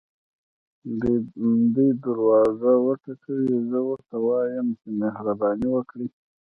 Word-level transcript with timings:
دی 1.73 1.87
دروازه 2.03 2.71
وټکوي 2.85 3.53
زه 3.69 3.79
ورته 3.87 4.15
ووایم 4.19 4.67
چې 4.79 4.87
مهرباني 5.01 5.67
وکړئ. 5.71 6.07